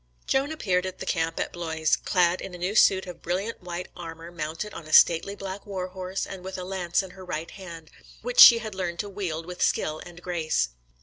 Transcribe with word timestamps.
Joan 0.25 0.51
appeared 0.51 0.87
at 0.87 0.97
the 0.97 1.05
camp 1.05 1.39
at 1.39 1.53
Blois, 1.53 1.95
clad 2.03 2.41
in 2.41 2.55
a 2.55 2.57
new 2.57 2.73
suit 2.73 3.05
of 3.05 3.21
brilliant 3.21 3.61
white 3.61 3.87
armour, 3.95 4.31
mounted 4.31 4.73
on 4.73 4.87
a 4.87 4.93
stately 4.93 5.35
black 5.35 5.63
war 5.63 5.89
horse, 5.89 6.25
and 6.25 6.43
with 6.43 6.57
a 6.57 6.63
lance 6.63 7.03
in 7.03 7.11
her 7.11 7.23
right 7.23 7.51
hand, 7.51 7.91
which 8.23 8.39
she 8.39 8.57
had 8.57 8.73
learned 8.73 8.97
to 8.97 9.07
wield 9.09 9.45
with 9.45 9.61
skill 9.61 9.99
and 10.03 10.23
grace. 10.23 10.69